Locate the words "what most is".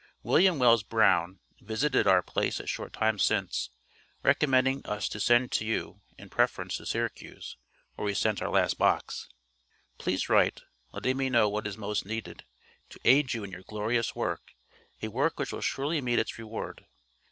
11.47-12.05